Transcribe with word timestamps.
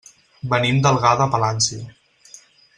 Venim 0.53 0.79
d'Algar 0.85 1.13
de 1.21 1.29
Palància. 1.37 1.87